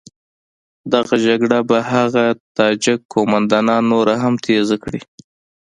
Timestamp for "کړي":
4.83-5.01